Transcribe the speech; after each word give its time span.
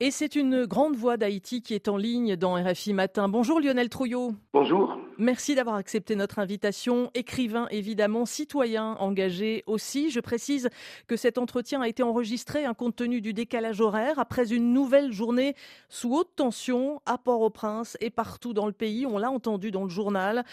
Et 0.00 0.12
c'est 0.12 0.36
une 0.36 0.64
grande 0.64 0.94
voix 0.94 1.16
d'Haïti 1.16 1.60
qui 1.60 1.74
est 1.74 1.88
en 1.88 1.96
ligne 1.96 2.36
dans 2.36 2.54
RFI 2.54 2.92
Matin. 2.92 3.28
Bonjour 3.28 3.58
Lionel 3.58 3.88
Trouillot. 3.88 4.32
Bonjour. 4.52 4.96
Merci 5.20 5.56
d'avoir 5.56 5.74
accepté 5.74 6.14
notre 6.14 6.38
invitation. 6.38 7.10
Écrivain 7.12 7.66
évidemment, 7.72 8.24
citoyen 8.24 8.92
engagé 9.00 9.64
aussi. 9.66 10.10
Je 10.10 10.20
précise 10.20 10.68
que 11.08 11.16
cet 11.16 11.38
entretien 11.38 11.82
a 11.82 11.88
été 11.88 12.04
enregistré 12.04 12.64
un 12.64 12.72
compte 12.72 12.94
tenu 12.94 13.20
du 13.20 13.32
décalage 13.32 13.80
horaire 13.80 14.20
après 14.20 14.52
une 14.52 14.72
nouvelle 14.72 15.10
journée 15.10 15.56
sous 15.88 16.14
haute 16.14 16.36
tension 16.36 17.02
à 17.04 17.18
Port-au-Prince 17.18 17.96
et 18.00 18.10
partout 18.10 18.52
dans 18.52 18.66
le 18.66 18.72
pays. 18.72 19.06
On 19.06 19.18
l'a 19.18 19.32
entendu 19.32 19.72
dans 19.72 19.82
le 19.82 19.88
journal. 19.88 20.44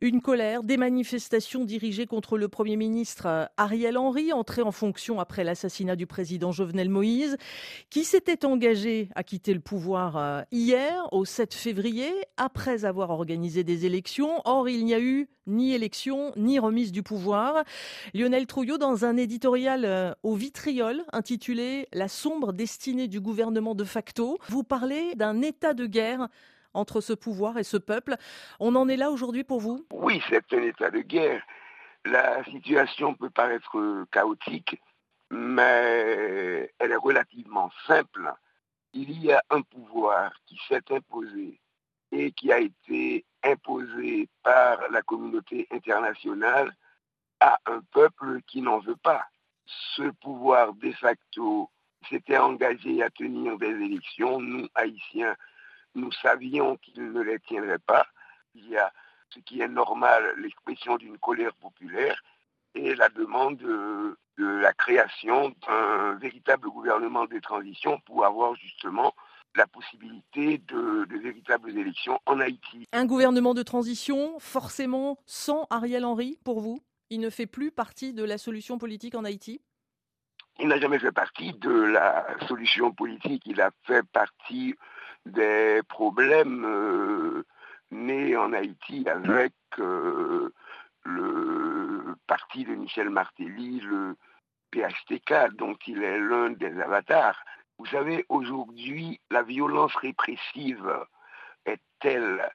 Une 0.00 0.20
colère, 0.20 0.62
des 0.62 0.76
manifestations 0.76 1.64
dirigées 1.64 2.06
contre 2.06 2.38
le 2.38 2.46
Premier 2.46 2.76
ministre 2.76 3.50
Ariel 3.56 3.98
Henry, 3.98 4.32
entré 4.32 4.62
en 4.62 4.70
fonction 4.70 5.18
après 5.18 5.42
l'assassinat 5.42 5.96
du 5.96 6.06
président 6.06 6.52
Jovenel 6.52 6.90
Moïse, 6.90 7.36
qui 7.90 8.04
s'était 8.04 8.44
engagé 8.44 9.08
a 9.16 9.24
quitté 9.24 9.52
le 9.52 9.58
pouvoir 9.58 10.16
euh, 10.16 10.42
hier, 10.52 11.08
au 11.10 11.24
7 11.24 11.54
février, 11.54 12.12
après 12.36 12.84
avoir 12.84 13.10
organisé 13.10 13.64
des 13.64 13.84
élections. 13.84 14.11
Or, 14.20 14.68
il 14.68 14.84
n'y 14.84 14.94
a 14.94 15.00
eu 15.00 15.28
ni 15.46 15.74
élection, 15.74 16.32
ni 16.36 16.58
remise 16.58 16.92
du 16.92 17.02
pouvoir. 17.02 17.64
Lionel 18.14 18.46
Trouillot, 18.46 18.78
dans 18.78 19.04
un 19.04 19.16
éditorial 19.16 19.84
euh, 19.84 20.12
au 20.22 20.34
vitriol 20.34 21.02
intitulé 21.12 21.88
La 21.92 22.08
sombre 22.08 22.52
destinée 22.52 23.08
du 23.08 23.20
gouvernement 23.20 23.74
de 23.74 23.84
facto, 23.84 24.38
vous 24.48 24.62
parlez 24.62 25.14
d'un 25.14 25.42
état 25.42 25.74
de 25.74 25.86
guerre 25.86 26.28
entre 26.74 27.00
ce 27.00 27.12
pouvoir 27.12 27.58
et 27.58 27.64
ce 27.64 27.76
peuple. 27.76 28.16
On 28.60 28.74
en 28.76 28.88
est 28.88 28.96
là 28.96 29.10
aujourd'hui 29.10 29.44
pour 29.44 29.60
vous? 29.60 29.84
Oui, 29.92 30.22
c'est 30.28 30.52
un 30.52 30.62
état 30.62 30.90
de 30.90 31.00
guerre. 31.00 31.42
La 32.04 32.44
situation 32.44 33.14
peut 33.14 33.30
paraître 33.30 34.04
chaotique, 34.10 34.80
mais 35.30 36.72
elle 36.78 36.92
est 36.92 36.96
relativement 36.96 37.70
simple 37.86 38.32
il 38.92 39.22
y 39.22 39.32
a 39.32 39.42
un 39.50 39.62
pouvoir 39.62 40.32
qui 40.46 40.58
s'est 40.68 40.82
imposé 40.90 41.60
et 42.10 42.32
qui 42.32 42.52
a 42.52 42.58
été 42.58 43.24
imposé 43.44 44.28
par 44.42 44.78
la 44.90 45.02
communauté 45.02 45.66
internationale 45.70 46.74
à 47.40 47.58
un 47.66 47.80
peuple 47.92 48.40
qui 48.46 48.62
n'en 48.62 48.78
veut 48.78 48.96
pas. 48.96 49.24
Ce 49.66 50.02
pouvoir 50.20 50.74
de 50.74 50.92
facto 50.92 51.70
s'était 52.08 52.38
engagé 52.38 53.02
à 53.02 53.10
tenir 53.10 53.58
des 53.58 53.70
élections. 53.70 54.40
Nous, 54.40 54.68
Haïtiens, 54.74 55.36
nous 55.94 56.12
savions 56.12 56.76
qu'il 56.76 57.12
ne 57.12 57.20
les 57.20 57.38
tiendrait 57.40 57.78
pas. 57.78 58.06
Il 58.54 58.68
y 58.68 58.76
a 58.76 58.92
ce 59.30 59.40
qui 59.40 59.60
est 59.60 59.68
normal, 59.68 60.34
l'expression 60.38 60.96
d'une 60.96 61.18
colère 61.18 61.54
populaire 61.54 62.22
et 62.74 62.94
la 62.94 63.08
demande 63.08 63.56
de, 63.56 64.16
la 64.38 64.72
création 64.72 65.54
d'un 65.66 66.14
véritable 66.14 66.68
gouvernement 66.68 67.26
de 67.26 67.38
transition 67.38 68.00
pour 68.00 68.24
avoir 68.24 68.54
justement 68.56 69.14
la 69.56 69.66
possibilité 69.66 70.58
de, 70.58 71.04
de, 71.04 71.18
véritables 71.18 71.76
élections 71.76 72.18
en 72.26 72.40
Haïti. 72.40 72.86
Un 72.92 73.06
gouvernement 73.06 73.54
de 73.54 73.62
transition 73.62 74.38
forcément 74.38 75.18
sans 75.26 75.66
Ariel 75.70 76.04
Henry 76.04 76.38
pour 76.44 76.60
vous 76.60 76.82
Il 77.10 77.20
ne 77.20 77.30
fait 77.30 77.46
plus 77.46 77.70
partie 77.70 78.12
de 78.12 78.24
la 78.24 78.38
solution 78.38 78.78
politique 78.78 79.14
en 79.14 79.24
Haïti? 79.24 79.60
Il 80.58 80.68
n'a 80.68 80.78
jamais 80.78 80.98
fait 80.98 81.12
partie 81.12 81.52
de 81.54 81.70
la 81.70 82.26
solution 82.46 82.92
politique, 82.92 83.42
il 83.46 83.60
a 83.60 83.70
fait 83.84 84.06
partie 84.12 84.74
des 85.24 85.80
problèmes 85.88 86.64
euh, 86.64 87.44
nés 87.90 88.36
en 88.36 88.52
Haïti 88.52 89.08
avec 89.08 89.54
euh, 89.78 90.52
le 91.04 92.16
parti 92.26 92.64
de 92.64 92.74
Michel 92.74 93.10
Martelly, 93.10 93.80
le 93.80 94.16
PHTK, 94.70 95.54
dont 95.56 95.76
il 95.86 96.02
est 96.02 96.18
l'un 96.18 96.50
des 96.50 96.80
avatars. 96.80 97.44
Vous 97.78 97.86
savez, 97.86 98.24
aujourd'hui, 98.28 99.20
la 99.30 99.42
violence 99.42 99.94
répressive 99.96 101.06
est 101.64 101.80
telle, 102.00 102.48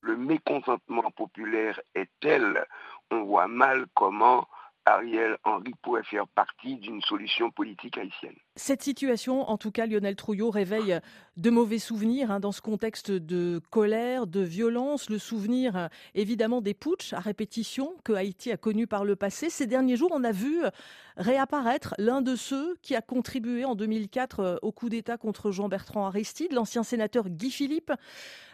le 0.00 0.16
mécontentement 0.16 1.10
populaire 1.10 1.80
est 1.94 2.10
tel, 2.20 2.66
on 3.10 3.24
voit 3.24 3.48
mal 3.48 3.86
comment 3.94 4.48
Ariel 4.84 5.38
Henry 5.44 5.72
pourrait 5.82 6.04
faire 6.04 6.28
partie 6.28 6.76
d'une 6.76 7.00
solution 7.02 7.50
politique 7.50 7.98
haïtienne. 7.98 8.36
Cette 8.56 8.84
situation, 8.84 9.48
en 9.50 9.58
tout 9.58 9.72
cas, 9.72 9.84
Lionel 9.84 10.14
Trouillot, 10.14 10.48
réveille 10.48 11.00
de 11.36 11.50
mauvais 11.50 11.80
souvenirs 11.80 12.30
hein, 12.30 12.38
dans 12.38 12.52
ce 12.52 12.60
contexte 12.60 13.10
de 13.10 13.60
colère, 13.70 14.28
de 14.28 14.42
violence, 14.42 15.10
le 15.10 15.18
souvenir 15.18 15.88
évidemment 16.14 16.60
des 16.60 16.72
putsch 16.72 17.12
à 17.12 17.18
répétition 17.18 17.96
que 18.04 18.12
Haïti 18.12 18.52
a 18.52 18.56
connu 18.56 18.86
par 18.86 19.04
le 19.04 19.16
passé. 19.16 19.50
Ces 19.50 19.66
derniers 19.66 19.96
jours, 19.96 20.12
on 20.14 20.22
a 20.22 20.30
vu 20.30 20.60
réapparaître 21.16 21.94
l'un 21.98 22.22
de 22.22 22.36
ceux 22.36 22.76
qui 22.80 22.94
a 22.94 23.00
contribué 23.00 23.64
en 23.64 23.74
2004 23.74 24.60
au 24.62 24.70
coup 24.70 24.88
d'État 24.88 25.16
contre 25.16 25.50
Jean-Bertrand 25.50 26.06
Aristide, 26.06 26.52
l'ancien 26.52 26.84
sénateur 26.84 27.28
Guy 27.28 27.50
Philippe, 27.50 27.92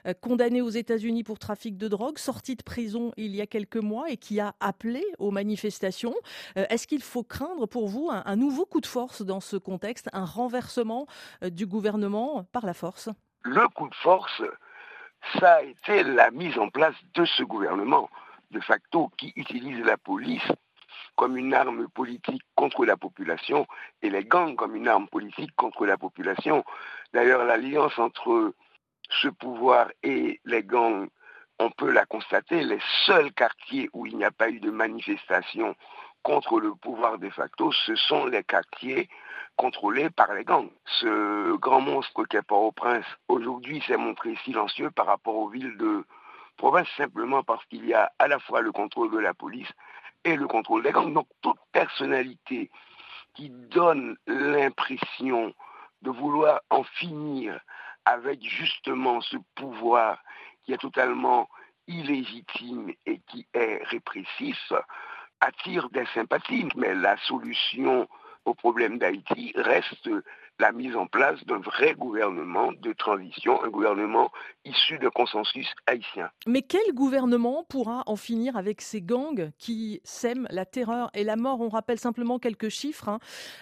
euh, 0.07 0.15
condamné 0.15 0.63
aux 0.63 0.71
États-Unis 0.71 1.25
pour 1.25 1.39
trafic 1.39 1.77
de 1.77 1.89
drogue, 1.89 2.19
sorti 2.19 2.57
de 2.57 2.63
prison 2.63 3.13
il 3.17 3.35
y 3.35 3.41
a 3.41 3.47
quelques 3.47 3.77
mois 3.77 4.11
et 4.11 4.17
qui 4.17 4.41
a 4.41 4.55
appelé 4.61 5.05
aux 5.19 5.31
manifestations. 5.31 6.15
Euh, 6.57 6.67
est-ce 6.71 6.87
qu'il 6.87 7.03
faut 7.03 7.23
craindre 7.23 7.67
pour 7.67 7.89
vous 7.89 8.11
un, 8.11 8.37
nouveau 8.37 8.65
coup 8.65 8.81
de 8.81 8.87
force 8.87 9.23
dans 9.23 9.41
ce 9.41 9.57
contexte, 9.57 9.90
un 10.13 10.25
renversement 10.25 11.07
euh, 11.43 11.51
du 11.51 11.67
gouvernement 11.67 12.45
par 12.53 12.67
la 12.67 12.75
force 12.75 13.09
Le 13.43 13.67
coup 13.69 13.89
de 13.89 13.95
force, 13.95 14.43
ça 15.39 15.55
a 15.55 15.63
été 15.63 16.03
la 16.03 16.31
mise 16.31 16.59
en 16.59 16.69
place 16.69 16.95
de 17.15 17.25
ce 17.25 17.43
gouvernement, 17.43 18.09
de 18.51 18.61
facto, 18.61 19.11
qui 19.17 19.33
utilise 19.37 19.85
la 19.85 19.97
police 19.97 20.47
comme 21.17 21.37
une 21.37 21.55
arme 21.55 21.89
politique 21.89 22.43
contre 22.55 22.85
la 22.85 22.97
population 22.97 23.67
et 24.03 24.11
les 24.11 24.25
gangs 24.25 24.57
comme 24.57 24.75
une 24.75 24.89
arme 24.89 25.09
politique 25.09 25.55
contre 25.57 25.85
la 25.87 25.99
population. 25.99 26.65
D'ailleurs, 27.13 27.45
l'alliance 27.45 27.99
entre 27.99 28.55
ce 29.11 29.29
pouvoir 29.29 29.91
et 30.03 30.41
les 30.45 30.63
gangs, 30.63 31.09
on 31.59 31.71
peut 31.71 31.91
la 31.91 32.07
constater, 32.07 32.63
les 32.63 32.81
seuls 33.05 33.33
quartiers 33.33 33.91
où 33.93 34.07
il 34.07 34.17
n'y 34.17 34.25
a 34.25 34.31
pas 34.31 34.49
eu 34.49 34.61
de 34.61 34.71
manifestation 34.71 35.75
contre 36.23 36.61
le 36.61 36.75
pouvoir 36.75 37.19
de 37.19 37.31
facto, 37.31 37.73
ce 37.73 37.95
sont 37.97 38.27
les 38.27 38.45
quartiers 38.45 39.09
contrôlés 39.57 40.11
par 40.11 40.33
les 40.35 40.45
gangs. 40.45 40.71
Ce 40.85 41.57
grand 41.57 41.81
monstre 41.81 42.25
qu'est 42.25 42.43
Port-au-Prince, 42.43 43.05
aujourd'hui, 43.29 43.83
s'est 43.87 43.97
montré 43.97 44.37
silencieux 44.45 44.91
par 44.91 45.07
rapport 45.07 45.37
aux 45.37 45.49
villes 45.49 45.77
de 45.77 46.05
province, 46.57 46.89
simplement 46.97 47.43
parce 47.43 47.65
qu'il 47.67 47.87
y 47.87 47.95
a 47.95 48.13
à 48.19 48.29
la 48.29 48.39
fois 48.39 48.61
le 48.61 48.73
contrôle 48.73 49.11
de 49.11 49.19
la 49.19 49.35
police 49.35 49.71
et 50.25 50.37
le 50.37 50.47
contrôle 50.47 50.83
des 50.83 50.93
gangs. 50.93 51.13
Donc 51.13 51.27
toute 51.41 51.59
personnalité 51.73 52.71
qui 53.35 53.51
donne 53.51 54.17
l'impression 54.27 55.55
de 56.03 56.11
vouloir 56.11 56.61
en 56.71 56.83
finir 56.83 57.61
avec 58.05 58.43
justement 58.43 59.21
ce 59.21 59.37
pouvoir 59.55 60.19
qui 60.65 60.73
est 60.73 60.79
totalement 60.79 61.49
illégitime 61.87 62.93
et 63.07 63.21
qui 63.29 63.47
est 63.55 63.83
répressif, 63.85 64.73
attire 65.41 65.89
des 65.91 66.07
sympathies. 66.15 66.69
Mais 66.77 66.95
la 66.95 67.17
solution 67.19 68.09
au 68.45 68.55
problème 68.55 68.99
d'Haïti 68.99 69.53
reste 69.57 70.09
la 70.61 70.73
mise 70.73 70.95
en 70.95 71.07
place 71.07 71.45
d'un 71.47 71.59
vrai 71.59 71.95
gouvernement 71.95 72.73
de 72.73 72.93
transition, 72.93 73.63
un 73.65 73.69
gouvernement 73.69 74.31
issu 74.67 74.99
d'un 74.99 75.09
consensus 75.09 75.67
haïtien. 75.87 76.31
Mais 76.47 76.61
quel 76.61 76.93
gouvernement 76.93 77.65
pourra 77.69 78.03
en 78.07 78.17
finir 78.17 78.57
avec 78.59 78.83
ces 78.83 79.01
gangs 79.01 79.51
qui 79.59 80.01
sèment 80.05 80.47
la 80.51 80.67
terreur 80.67 81.11
et 81.15 81.25
la 81.25 81.37
mort? 81.37 81.61
On 81.61 81.71
rappelle 81.71 81.99
simplement 81.99 82.39
quelques 82.39 82.69
chiffres 82.69 83.09
hein, 83.09 83.21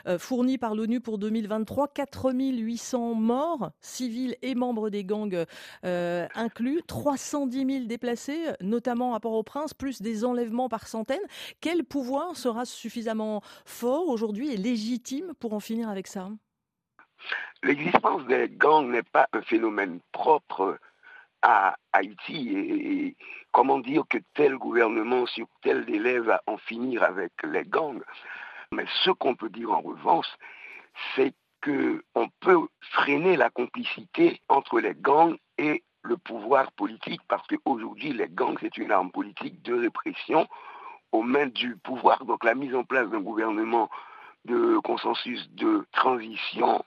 euh, 0.08 0.18
fournis 0.18 0.58
par 0.58 0.74
l'ONU 0.74 1.00
pour 1.00 1.18
2023 1.18 1.88
4800 1.88 3.14
morts, 3.14 3.70
civils 3.80 4.36
et 4.42 4.56
membres 4.56 4.90
des 4.90 5.04
gangs 5.04 5.44
euh, 5.84 6.26
inclus, 6.34 6.82
310 6.86 7.66
000 7.72 7.84
déplacés, 7.86 8.40
notamment 8.60 9.14
à 9.14 9.20
Port-au-Prince, 9.20 9.72
plus 9.72 10.02
des 10.02 10.24
enlèvements 10.24 10.68
par 10.68 10.88
centaines. 10.88 11.18
Quel 11.60 11.84
pouvoir 11.84 12.36
sera 12.36 12.64
suffisamment 12.64 13.40
fort 13.64 14.08
aujourd'hui 14.08 14.52
et 14.52 14.56
légitime 14.56 15.32
pour 15.38 15.52
en 15.52 15.60
finir 15.60 15.88
avec 15.88 16.08
ça? 16.08 16.28
L'existence 17.62 18.24
des 18.26 18.48
gangs 18.48 18.90
n'est 18.90 19.02
pas 19.02 19.28
un 19.32 19.42
phénomène 19.42 20.00
propre 20.12 20.78
à 21.42 21.76
Haïti 21.92 22.56
et, 22.56 23.16
comment 23.52 23.78
dire 23.78 24.04
que 24.08 24.18
tel 24.34 24.56
gouvernement 24.56 25.26
sur 25.26 25.46
tel 25.62 25.84
délai 25.84 26.18
va 26.18 26.42
en 26.46 26.56
finir 26.56 27.02
avec 27.02 27.32
les 27.44 27.64
gangs. 27.64 28.02
Mais 28.72 28.86
ce 29.04 29.10
qu'on 29.10 29.34
peut 29.34 29.48
dire 29.48 29.72
en 29.72 29.80
revanche, 29.80 30.28
c'est 31.14 31.32
qu'on 31.62 32.28
peut 32.40 32.68
freiner 32.92 33.36
la 33.36 33.50
complicité 33.50 34.40
entre 34.48 34.80
les 34.80 34.94
gangs 34.94 35.36
et 35.58 35.82
le 36.02 36.16
pouvoir 36.16 36.70
politique, 36.72 37.20
parce 37.28 37.46
qu'aujourd'hui, 37.48 38.12
les 38.12 38.28
gangs, 38.28 38.56
c'est 38.60 38.76
une 38.78 38.92
arme 38.92 39.10
politique 39.10 39.60
de 39.62 39.74
répression 39.74 40.46
aux 41.12 41.22
mains 41.22 41.46
du 41.48 41.76
pouvoir. 41.76 42.24
Donc 42.24 42.44
la 42.44 42.54
mise 42.54 42.74
en 42.74 42.84
place 42.84 43.08
d'un 43.10 43.20
gouvernement 43.20 43.90
de 44.44 44.78
consensus 44.78 45.50
de 45.50 45.86
transition 45.92 46.84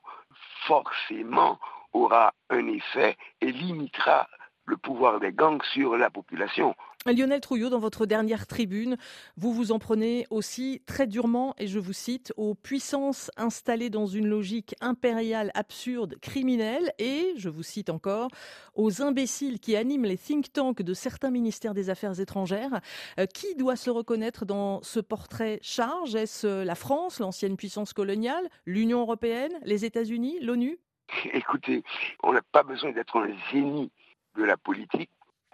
forcément 0.68 1.60
aura 1.94 2.34
un 2.50 2.68
effet 2.68 3.18
et 3.42 3.52
limitera 3.52 4.28
le 4.66 4.78
pouvoir 4.78 5.20
des 5.20 5.32
gangs 5.32 5.64
sur 5.74 5.98
la 5.98 6.10
population. 6.10 6.76
Lionel 7.08 7.42
Trouillot, 7.42 7.70
dans 7.70 7.80
votre 7.80 8.06
dernière 8.06 8.46
tribune, 8.46 8.96
vous 9.36 9.54
vous 9.54 9.72
en 9.72 9.80
prenez 9.80 10.28
aussi 10.30 10.84
très 10.86 11.08
durement, 11.08 11.56
et 11.58 11.66
je 11.66 11.80
vous 11.80 11.94
cite, 11.94 12.32
aux 12.38 12.54
puissances 12.54 13.32
installées 13.38 13.90
dans 13.90 14.06
une 14.06 14.28
logique 14.28 14.76
impériale, 14.82 15.50
absurde, 15.56 16.20
criminelle, 16.22 16.92
et, 17.00 17.34
je 17.38 17.50
vous 17.50 17.64
cite 17.64 17.90
encore, 17.90 18.30
aux 18.76 19.02
imbéciles 19.02 19.60
qui 19.60 19.76
animent 19.76 20.06
les 20.06 20.18
think 20.18 20.54
tanks 20.54 20.84
de 20.84 20.94
certains 20.94 21.32
ministères 21.32 21.74
des 21.74 21.90
Affaires 21.90 22.20
étrangères. 22.20 22.82
Euh, 23.20 23.26
qui 23.26 23.56
doit 23.56 23.76
se 23.76 23.90
reconnaître 23.90 24.46
dans 24.46 24.84
ce 24.84 25.00
portrait 25.00 25.58
charge? 25.64 26.14
Est-ce 26.14 26.64
la 26.64 26.76
France, 26.76 27.20
l'ancienne 27.20 27.58
puissance 27.58 27.94
coloniale, 27.94 28.48
l'Union 28.68 29.02
européenne, 29.02 29.54
les 29.64 29.86
États-Unis, 29.86 30.38
l'ONU? 30.42 30.78
Écoutez, 31.34 31.84
on 32.22 32.32
n'a 32.32 32.44
pas 32.44 32.62
besoin 32.62 32.92
d'être 32.92 33.18
un 33.18 33.36
génie 33.52 33.92
de 34.38 34.44
la 34.44 34.56
politique 34.56 35.10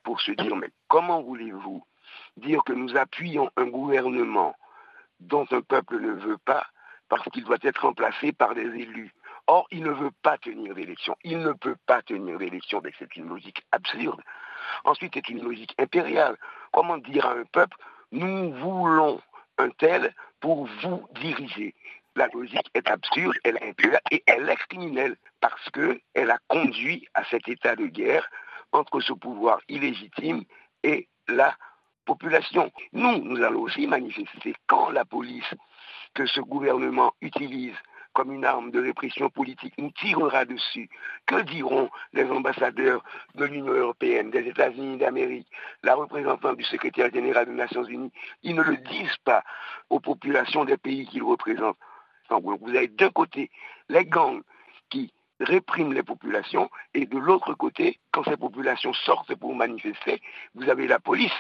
pour 0.07 0.21
se 0.21 0.31
dire, 0.31 0.55
mais 0.55 0.69
comment 0.87 1.21
voulez-vous 1.21 1.83
dire 2.37 2.63
que 2.63 2.71
nous 2.71 2.95
appuyons 2.95 3.51
un 3.57 3.65
gouvernement 3.65 4.55
dont 5.19 5.45
un 5.51 5.59
peuple 5.59 5.99
ne 5.99 6.13
veut 6.13 6.37
pas 6.37 6.65
parce 7.09 7.25
qu'il 7.25 7.43
doit 7.43 7.57
être 7.61 7.81
remplacé 7.81 8.31
par 8.31 8.55
des 8.55 8.61
élus? 8.61 9.13
Or, 9.47 9.67
il 9.69 9.83
ne 9.83 9.91
veut 9.91 10.13
pas 10.21 10.37
tenir 10.37 10.75
d'élection. 10.75 11.13
Il 11.25 11.39
ne 11.39 11.51
peut 11.51 11.75
pas 11.87 12.01
tenir 12.03 12.37
d'élection, 12.37 12.79
mais 12.81 12.93
c'est 12.97 13.17
une 13.17 13.27
logique 13.27 13.65
absurde. 13.73 14.21
Ensuite, 14.85 15.11
c'est 15.13 15.27
une 15.27 15.43
logique 15.43 15.75
impériale. 15.77 16.37
Comment 16.71 16.99
dire 16.99 17.25
à 17.25 17.33
un 17.33 17.43
peuple, 17.43 17.75
nous 18.13 18.53
voulons 18.53 19.19
un 19.57 19.71
tel 19.71 20.15
pour 20.39 20.67
vous 20.83 21.05
diriger? 21.15 21.75
La 22.15 22.29
logique 22.33 22.71
est 22.75 22.89
absurde, 22.89 23.33
elle 23.43 23.57
est 23.57 23.69
impériale 23.71 24.01
et 24.11 24.23
elle 24.25 24.49
est 24.49 24.55
criminelle 24.69 25.17
parce 25.41 25.69
qu'elle 25.71 26.31
a 26.31 26.39
conduit 26.47 27.09
à 27.13 27.25
cet 27.25 27.49
état 27.49 27.75
de 27.75 27.87
guerre 27.87 28.25
entre 28.71 28.99
ce 28.99 29.13
pouvoir 29.13 29.59
illégitime 29.69 30.43
et 30.83 31.07
la 31.27 31.55
population. 32.05 32.71
Nous, 32.93 33.17
nous 33.19 33.43
allons 33.43 33.61
aussi 33.61 33.87
manifester 33.87 34.55
quand 34.65 34.89
la 34.91 35.05
police 35.05 35.53
que 36.13 36.25
ce 36.25 36.41
gouvernement 36.41 37.13
utilise 37.21 37.75
comme 38.13 38.31
une 38.31 38.45
arme 38.45 38.71
de 38.71 38.81
répression 38.81 39.29
politique 39.29 39.75
nous 39.77 39.91
tirera 39.91 40.43
dessus. 40.43 40.89
Que 41.27 41.41
diront 41.41 41.91
les 42.13 42.23
ambassadeurs 42.31 43.03
de 43.35 43.45
l'Union 43.45 43.73
européenne, 43.73 44.31
des 44.31 44.47
États-Unis 44.47 44.97
d'Amérique, 44.97 45.47
la 45.83 45.93
représentante 45.93 46.57
du 46.57 46.63
secrétaire 46.63 47.13
général 47.13 47.45
des 47.45 47.51
Nations 47.51 47.83
Unies? 47.83 48.11
Ils 48.41 48.55
ne 48.55 48.63
le 48.63 48.77
disent 48.77 49.17
pas 49.23 49.43
aux 49.91 49.99
populations 49.99 50.65
des 50.65 50.77
pays 50.77 51.05
qu'ils 51.05 51.21
représentent. 51.21 51.77
vous 52.31 52.69
avez 52.69 52.87
d'un 52.87 53.11
côté 53.11 53.51
les 53.87 54.05
gangs 54.05 54.41
réprime 55.39 55.93
les 55.93 56.03
populations 56.03 56.69
et 56.93 57.05
de 57.05 57.17
l'autre 57.17 57.53
côté, 57.53 57.99
quand 58.11 58.23
ces 58.23 58.37
populations 58.37 58.93
sortent 58.93 59.35
pour 59.35 59.55
manifester, 59.55 60.21
vous 60.55 60.69
avez 60.69 60.87
la 60.87 60.99
police 60.99 61.31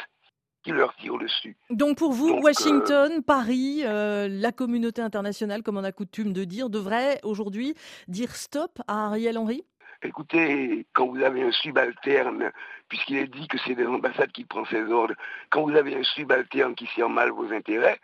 qui 0.63 0.71
leur 0.71 0.95
tire 0.95 1.17
dessus. 1.17 1.55
Donc 1.69 1.97
pour 1.97 2.11
vous, 2.11 2.39
Washington, 2.41 3.11
euh, 3.17 3.21
Paris, 3.21 3.81
euh, 3.85 4.27
la 4.29 4.51
communauté 4.51 5.01
internationale, 5.01 5.63
comme 5.63 5.77
on 5.77 5.83
a 5.83 5.91
coutume 5.91 6.33
de 6.33 6.43
dire, 6.43 6.69
devrait 6.69 7.19
aujourd'hui 7.23 7.73
dire 8.07 8.35
stop 8.35 8.79
à 8.87 9.07
Ariel 9.07 9.37
Henry? 9.37 9.63
Écoutez, 10.03 10.85
quand 10.93 11.07
vous 11.07 11.23
avez 11.23 11.41
un 11.41 11.51
subalterne, 11.51 12.51
puisqu'il 12.87 13.17
est 13.17 13.27
dit 13.27 13.47
que 13.47 13.57
c'est 13.57 13.73
des 13.73 13.87
ambassades 13.87 14.31
qui 14.31 14.45
prennent 14.45 14.65
ses 14.67 14.83
ordres, 14.91 15.15
quand 15.49 15.63
vous 15.63 15.75
avez 15.75 15.95
un 15.95 16.03
subalterne 16.03 16.75
qui 16.75 16.85
sert 16.95 17.09
mal 17.09 17.31
vos 17.31 17.51
intérêts, 17.51 17.99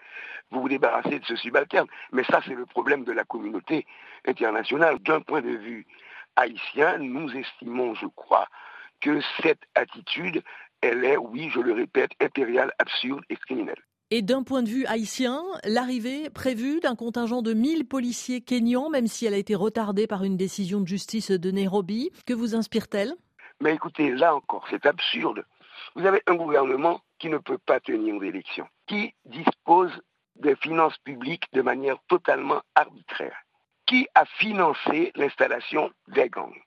vous 0.50 0.62
vous 0.62 0.70
débarrassez 0.70 1.20
de 1.20 1.26
ce 1.26 1.36
subalterne. 1.36 1.88
Mais 2.12 2.24
ça, 2.24 2.42
c'est 2.46 2.56
le 2.56 2.66
problème 2.66 3.04
de 3.04 3.12
la 3.12 3.24
communauté 3.24 3.86
internationale. 4.26 5.00
D'un 5.00 5.22
point 5.22 5.42
de 5.42 5.56
vue 5.56 5.86
haïtien, 6.36 6.98
nous 6.98 7.32
estimons, 7.36 7.94
je 7.94 8.08
crois, 8.08 8.48
que 9.00 9.22
cette 9.42 9.62
attitude, 9.76 10.44
elle 10.82 11.06
est, 11.06 11.18
oui, 11.18 11.52
je 11.54 11.60
le 11.60 11.74
répète, 11.74 12.12
impériale, 12.20 12.72
absurde 12.80 13.24
et 13.30 13.36
criminelle. 13.36 13.82
Et 14.16 14.22
d'un 14.22 14.44
point 14.44 14.62
de 14.62 14.70
vue 14.70 14.86
haïtien, 14.86 15.42
l'arrivée 15.64 16.30
prévue 16.30 16.80
d'un 16.80 16.96
contingent 16.96 17.42
de 17.42 17.52
1000 17.52 17.88
policiers 17.88 18.42
kenyans, 18.42 18.92
même 18.92 19.08
si 19.08 19.26
elle 19.26 19.34
a 19.34 19.38
été 19.38 19.56
retardée 19.56 20.06
par 20.06 20.24
une 20.24 20.38
décision 20.38 20.82
de 20.82 20.88
justice 20.88 21.32
de 21.32 21.50
Nairobi, 21.50 22.12
que 22.28 22.36
vous 22.36 22.54
inspire-t-elle? 22.54 23.16
Mais 23.60 23.74
écoutez, 23.74 24.12
là 24.12 24.36
encore, 24.36 24.68
c'est 24.70 24.86
absurde. 24.86 25.44
Vous 25.96 26.06
avez 26.06 26.22
un 26.28 26.36
gouvernement 26.36 27.02
qui 27.18 27.28
ne 27.28 27.40
peut 27.40 27.58
pas 27.58 27.80
tenir 27.80 28.20
d'élection, 28.20 28.68
qui 28.86 29.16
dispose 29.26 29.90
des 30.36 30.56
finances 30.58 31.00
publiques 31.00 31.46
de 31.52 31.64
manière 31.64 31.98
totalement 32.08 32.62
arbitraire, 32.76 33.36
qui 33.88 34.08
a 34.14 34.26
financé 34.26 35.12
l'installation 35.16 35.90
des 36.10 36.30
gangs, 36.30 36.62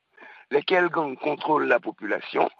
lesquels 0.50 0.88
gangs 0.88 1.14
contrôlent 1.14 1.68
la 1.68 1.78
population 1.78 2.50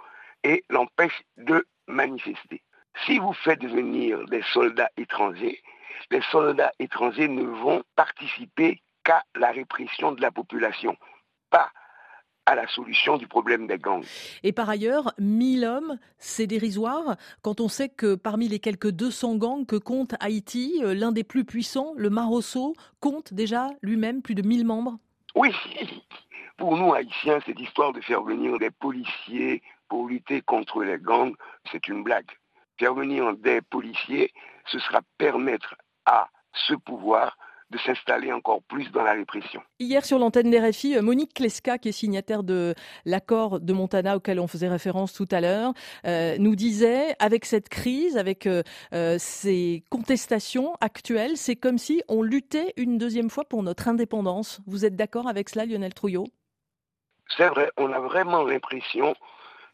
et 0.44 0.62
l'empêchent 0.71 1.25
de 1.39 1.67
manifester. 1.89 2.62
Si 3.04 3.19
vous 3.19 3.32
faites 3.32 3.62
venir 3.62 4.25
des 4.26 4.43
soldats 4.52 4.90
étrangers, 4.96 5.62
les 6.10 6.22
soldats 6.31 6.72
étrangers 6.78 7.28
ne 7.28 7.43
vont 7.43 7.82
participer 7.94 8.82
qu'à 9.04 9.22
la 9.34 9.50
répression 9.50 10.12
de 10.12 10.22
la 10.22 10.31
population, 10.31 10.96
pas 11.50 11.70
à 12.46 12.54
la 12.54 12.66
solution 12.69 13.19
du 13.19 13.26
problème 13.26 13.66
des 13.66 13.76
gangs. 13.76 14.04
Et 14.44 14.52
par 14.52 14.70
ailleurs, 14.70 15.12
1000 15.19 15.64
hommes, 15.64 15.98
c'est 16.19 16.46
dérisoire 16.46 17.16
quand 17.43 17.60
on 17.60 17.69
sait 17.69 17.88
que 17.88 18.14
parmi 18.14 18.48
les 18.48 18.60
quelques 18.60 18.90
200 18.90 19.37
gangs 19.37 19.66
que 19.66 19.76
compte 19.76 20.14
Haïti, 20.20 20.81
euh, 20.84 20.94
l'un 20.94 21.10
des 21.10 21.25
plus 21.25 21.44
puissants, 21.44 21.93
le 21.96 22.08
Marosso, 22.08 22.75
compte 23.00 23.34
déjà 23.34 23.70
lui-même 23.82 24.22
plus 24.22 24.37
de 24.37 24.43
1000 24.43 24.64
membres? 24.64 24.98
Oui, 25.34 25.52
pour 26.56 26.76
nous 26.76 26.94
Haïtiens, 26.94 27.40
cette 27.44 27.60
histoire 27.60 27.93
de 27.93 28.00
faire 28.00 28.22
venir 28.22 28.58
des 28.58 28.70
policiers 28.70 29.60
pour 29.88 30.06
lutter 30.06 30.40
contre 30.40 30.82
les 30.82 30.98
gangs, 30.98 31.34
c'est 31.70 31.88
une 31.88 32.04
blague 32.04 32.31
faire 32.78 32.94
venir 32.94 33.37
des 33.37 33.61
policiers, 33.61 34.32
ce 34.67 34.78
sera 34.78 35.00
permettre 35.19 35.75
à 36.05 36.28
ce 36.52 36.75
pouvoir 36.75 37.37
de 37.70 37.78
s'installer 37.78 38.32
encore 38.32 38.62
plus 38.62 38.90
dans 38.93 39.02
la 39.02 39.12
répression. 39.12 39.61
Hier 39.81 40.05
sur 40.05 40.19
l'antenne 40.19 40.50
des 40.50 40.61
RFI, 40.61 41.00
Monique 41.00 41.34
Kleska, 41.34 41.78
qui 41.78 41.88
est 41.88 41.93
signataire 41.93 42.44
de 42.44 42.75
l'accord 43.05 43.61
de 43.61 43.73
Montana 43.73 44.17
auquel 44.17 44.38
on 44.38 44.46
faisait 44.46 44.69
référence 44.69 45.12
tout 45.12 45.26
à 45.32 45.40
l'heure, 45.40 45.73
euh, 46.06 46.37
nous 46.38 46.55
disait, 46.55 47.17
avec 47.19 47.44
cette 47.44 47.69
crise, 47.69 48.17
avec 48.17 48.46
euh, 48.46 48.62
euh, 48.93 49.17
ces 49.19 49.82
contestations 49.90 50.75
actuelles, 50.81 51.37
c'est 51.37 51.56
comme 51.56 51.79
si 51.79 52.02
on 52.08 52.22
luttait 52.22 52.72
une 52.76 52.99
deuxième 52.99 53.31
fois 53.31 53.44
pour 53.44 53.62
notre 53.64 53.88
indépendance. 53.88 54.61
Vous 54.67 54.84
êtes 54.84 54.94
d'accord 54.94 55.26
avec 55.26 55.49
cela, 55.49 55.67
Lionel 55.67 55.93
Trouillot? 55.93 56.26
C'est 57.37 57.49
vrai, 57.49 57.72
on 57.76 57.93
a 57.93 57.99
vraiment 57.99 58.44
l'impression 58.44 59.17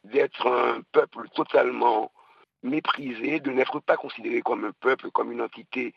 d'être 0.05 0.47
un 0.47 0.81
peuple 0.93 1.29
totalement 1.35 2.11
méprisé, 2.63 3.41
de 3.41 3.51
n'être 3.51 3.81
pas 3.81 3.97
considéré 3.97 4.43
comme 4.43 4.65
un 4.65 4.73
peuple, 4.73 5.11
comme 5.11 5.33
une 5.33 5.43
entité 5.43 5.95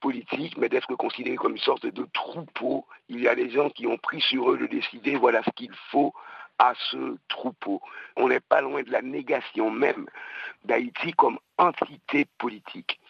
politique, 0.00 0.56
mais 0.58 0.68
d'être 0.68 0.94
considéré 0.96 1.36
comme 1.36 1.52
une 1.52 1.58
sorte 1.58 1.86
de 1.86 2.06
troupeau. 2.12 2.84
Il 3.08 3.20
y 3.20 3.28
a 3.28 3.34
des 3.34 3.50
gens 3.50 3.70
qui 3.70 3.86
ont 3.86 3.98
pris 3.98 4.20
sur 4.20 4.50
eux 4.50 4.58
de 4.58 4.66
décider, 4.66 5.16
voilà 5.16 5.42
ce 5.44 5.50
qu'il 5.50 5.72
faut 5.90 6.12
à 6.58 6.74
ce 6.90 7.16
troupeau. 7.28 7.80
On 8.16 8.28
n'est 8.28 8.40
pas 8.40 8.60
loin 8.60 8.82
de 8.82 8.90
la 8.90 9.02
négation 9.02 9.70
même 9.70 10.06
d'Haïti 10.64 11.12
comme 11.12 11.38
entité 11.56 12.26
politique. 12.38 13.00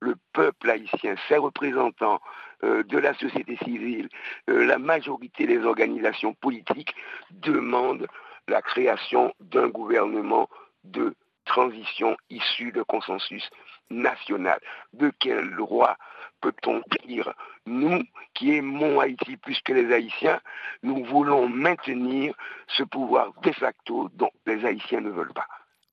Le 0.00 0.14
peuple 0.32 0.70
haïtien, 0.70 1.16
ses 1.28 1.38
représentants 1.38 2.20
euh, 2.62 2.84
de 2.84 2.98
la 2.98 3.14
société 3.14 3.56
civile, 3.64 4.08
euh, 4.48 4.64
la 4.64 4.78
majorité 4.78 5.46
des 5.46 5.64
organisations 5.64 6.34
politiques 6.34 6.94
demandent 7.30 8.06
la 8.46 8.62
création 8.62 9.34
d'un 9.40 9.68
gouvernement 9.68 10.48
de 10.84 11.14
transition 11.48 12.16
issue 12.30 12.70
de 12.70 12.82
consensus 12.82 13.42
national. 13.90 14.60
De 14.92 15.10
quel 15.18 15.56
droit 15.56 15.96
peut-on 16.40 16.80
dire, 17.06 17.32
nous 17.66 18.02
qui 18.34 18.54
aimons 18.54 19.00
Haïti 19.00 19.36
plus 19.36 19.60
que 19.62 19.72
les 19.72 19.92
Haïtiens, 19.92 20.40
nous 20.84 21.04
voulons 21.04 21.48
maintenir 21.48 22.34
ce 22.68 22.84
pouvoir 22.84 23.32
de 23.42 23.50
facto 23.50 24.08
dont 24.14 24.30
les 24.46 24.64
Haïtiens 24.64 25.00
ne 25.00 25.10
veulent 25.10 25.32
pas? 25.32 25.48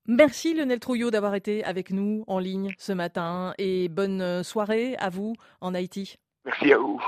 Merci 0.07 0.53
Lionel 0.53 0.79
Trouillot 0.79 1.09
d'avoir 1.09 1.33
été 1.33 1.63
avec 1.63 1.89
nous 1.89 2.23
en 2.27 2.37
ligne 2.37 2.75
ce 2.77 2.93
matin 2.93 3.55
et 3.57 3.89
bonne 3.89 4.43
soirée 4.43 4.95
à 4.97 5.09
vous 5.09 5.33
en 5.61 5.73
Haïti. 5.73 6.17
Merci 6.45 6.73
à 6.73 6.77
vous. 6.77 7.01